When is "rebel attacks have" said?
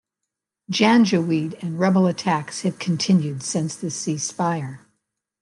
1.79-2.79